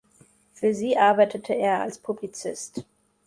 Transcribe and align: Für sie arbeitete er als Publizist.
Für 0.55 0.73
sie 0.73 0.97
arbeitete 0.97 1.53
er 1.53 1.81
als 1.81 1.99
Publizist. 1.99 2.85